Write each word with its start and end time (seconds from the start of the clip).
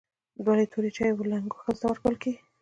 ولي 0.45 0.65
توري 0.71 0.91
چای 0.97 1.11
و 1.13 1.21
لنګو 1.31 1.59
ښځو 1.63 1.79
ته 1.81 1.85
ورکول 1.91 2.15
کیږي؟ 2.21 2.41